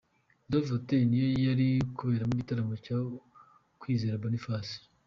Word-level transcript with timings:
Dove 0.51 0.69
Hotel 0.75 1.01
ni 1.07 1.17
yo 1.23 1.27
yari 1.47 1.67
kuberamo 1.97 2.31
igitaramo 2.35 2.73
cya 2.85 2.97
Kwizera 3.79 4.21
Boniface. 4.23 4.73